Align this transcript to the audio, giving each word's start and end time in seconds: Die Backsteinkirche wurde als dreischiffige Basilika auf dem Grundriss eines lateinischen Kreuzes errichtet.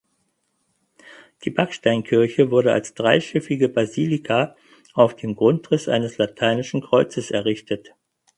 Die 1.45 1.51
Backsteinkirche 1.51 2.49
wurde 2.49 2.73
als 2.73 2.95
dreischiffige 2.95 3.69
Basilika 3.69 4.55
auf 4.95 5.15
dem 5.15 5.35
Grundriss 5.35 5.87
eines 5.87 6.17
lateinischen 6.17 6.81
Kreuzes 6.81 7.29
errichtet. 7.29 7.93